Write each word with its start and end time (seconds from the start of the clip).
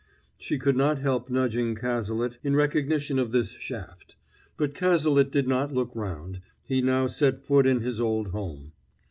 She 0.39 0.57
could 0.57 0.75
not 0.75 0.97
help 0.97 1.29
nudging 1.29 1.75
Cazalet 1.75 2.39
in 2.43 2.55
recognition 2.55 3.19
of 3.19 3.31
this 3.31 3.51
shaft. 3.51 4.15
But 4.57 4.73
Cazalet 4.73 5.29
did 5.31 5.47
not 5.47 5.75
look 5.75 5.91
round; 5.95 6.41
he 6.65 6.77
had 6.77 6.85
now 6.85 7.05
set 7.05 7.45
foot 7.45 7.67
in 7.67 7.81
his 7.81 8.01
old 8.01 8.29
home. 8.29 8.71